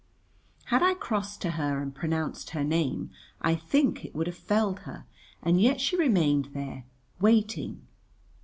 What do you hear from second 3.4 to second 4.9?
think it would have felled